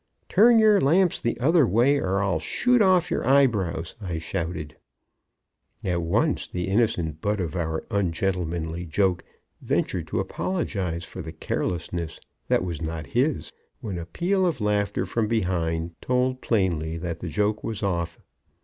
[0.29, 4.75] "Turn your lamps the other way, or I'll shoot off yer eyebrows!" I shouted.
[5.83, 9.23] At once the innocent butt of our ungentlemanly joke
[9.61, 15.05] ventured to apologize for the carelessness that was not his, when a peal of laughter
[15.05, 18.17] from behind told plainly that the joke was off.